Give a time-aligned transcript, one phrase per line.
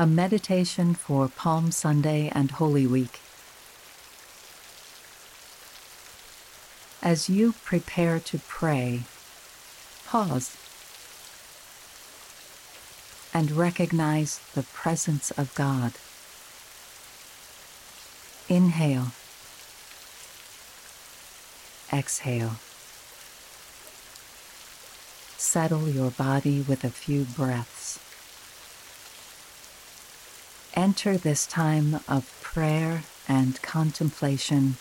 [0.00, 3.18] A meditation for Palm Sunday and Holy Week.
[7.02, 9.02] As you prepare to pray,
[10.06, 10.56] pause
[13.34, 15.94] and recognize the presence of God.
[18.48, 19.08] Inhale.
[21.92, 22.60] Exhale.
[25.36, 27.98] Settle your body with a few breaths.
[30.78, 34.76] Enter this time of prayer and contemplation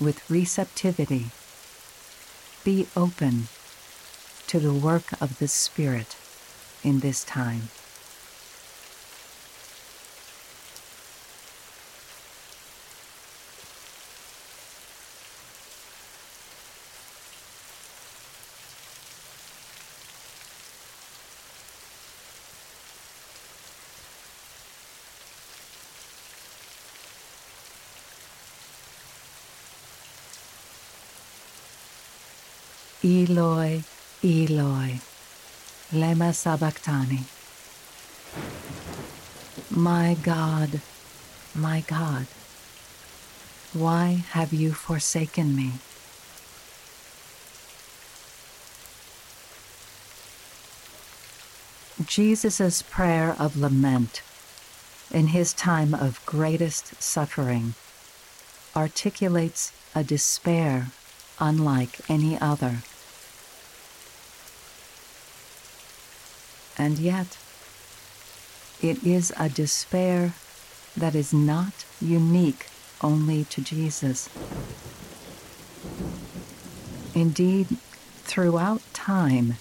[0.00, 1.26] with receptivity.
[2.64, 3.48] Be open
[4.46, 6.16] to the work of the Spirit
[6.82, 7.68] in this time.
[33.04, 33.82] Eloi,
[34.22, 35.00] Eloi,
[35.92, 37.24] lema sabachthani.
[39.70, 40.80] My God,
[41.52, 42.26] my God,
[43.72, 45.72] why have you forsaken me?
[52.06, 54.22] Jesus' prayer of lament
[55.10, 57.74] in his time of greatest suffering
[58.76, 60.92] articulates a despair
[61.40, 62.82] unlike any other.
[66.82, 67.38] And yet,
[68.82, 70.34] it is a despair
[70.96, 72.66] that is not unique
[73.00, 74.28] only to Jesus.
[77.14, 77.68] Indeed,
[78.24, 79.54] throughout time,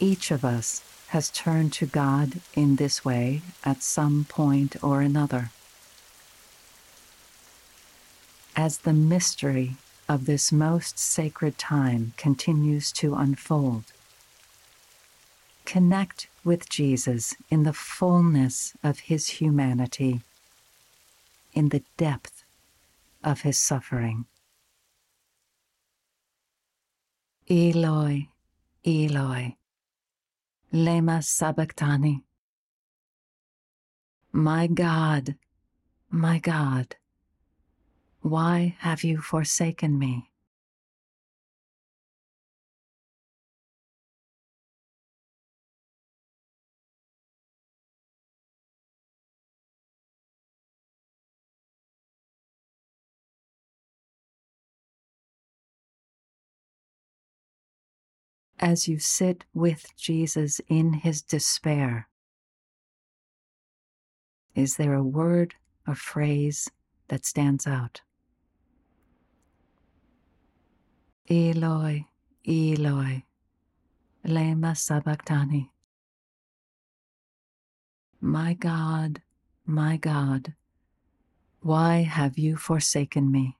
[0.00, 0.82] each of us
[1.14, 5.50] has turned to God in this way at some point or another.
[8.56, 9.76] As the mystery
[10.08, 13.84] of this most sacred time continues to unfold,
[15.64, 20.20] connect with Jesus in the fullness of his humanity,
[21.52, 22.44] in the depth
[23.22, 24.26] of his suffering.
[27.48, 28.28] Eloi,
[28.86, 29.56] Eloi,
[30.72, 32.22] lema sabachthani.
[34.32, 35.36] My God,
[36.10, 36.96] my God,
[38.20, 40.30] why have you forsaken me?
[58.64, 62.08] As you sit with Jesus in his despair?
[64.54, 65.54] Is there a word,
[65.86, 66.70] a phrase
[67.08, 68.00] that stands out?
[71.28, 72.06] Eloi,
[72.48, 73.24] Eloi,
[74.26, 75.68] lema sabachthani.
[78.22, 79.20] My God,
[79.66, 80.54] my God,
[81.60, 83.58] why have you forsaken me?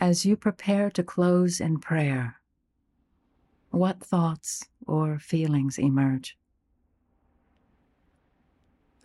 [0.00, 2.40] As you prepare to close in prayer,
[3.70, 6.38] what thoughts or feelings emerge?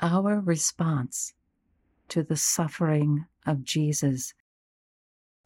[0.02, 1.34] Our response
[2.10, 4.34] to the suffering of Jesus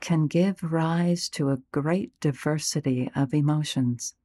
[0.01, 4.15] can give rise to a great diversity of emotions.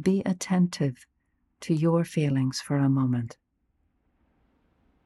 [0.00, 1.06] Be attentive
[1.60, 3.36] to your feelings for a moment.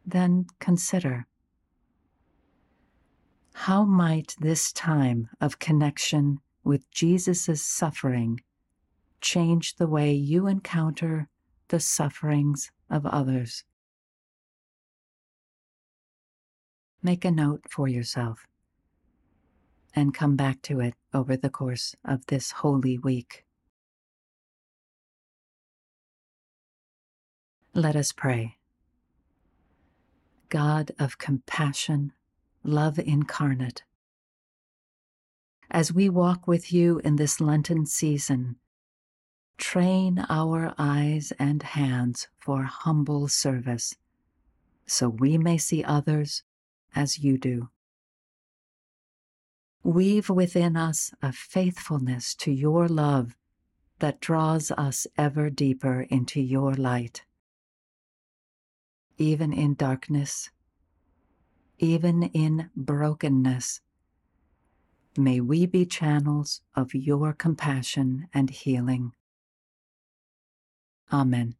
[0.07, 1.28] Then consider
[3.63, 8.41] how might this time of connection with Jesus' suffering
[9.21, 11.29] change the way you encounter
[11.67, 13.65] the sufferings of others?
[17.03, 18.47] Make a note for yourself
[19.93, 23.45] and come back to it over the course of this Holy Week.
[27.75, 28.57] Let us pray.
[30.49, 32.13] God of compassion
[32.63, 33.83] love incarnate.
[35.71, 38.57] As we walk with you in this Lenten season,
[39.59, 43.95] train our eyes and hands for humble service
[44.89, 46.43] so we may see others
[46.95, 47.69] as you do.
[49.85, 53.37] Weave within us a faithfulness to your love
[54.01, 57.25] that draws us ever deeper into your light.
[59.19, 60.51] Even in darkness,
[61.79, 63.81] even in brokenness,
[65.17, 69.13] may we be channels of your compassion and healing.
[71.13, 71.57] Amen.